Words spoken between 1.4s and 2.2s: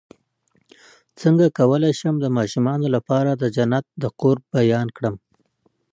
کولی شم